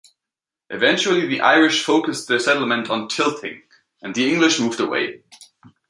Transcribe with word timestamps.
Eventually 0.71 1.27
the 1.27 1.41
Irish 1.41 1.83
focused 1.85 2.27
their 2.27 2.39
settlement 2.39 2.89
on 2.89 3.07
Tilting, 3.07 3.61
and 4.01 4.15
the 4.15 4.31
English 4.33 4.59
moved 4.59 4.79
away. 4.79 5.21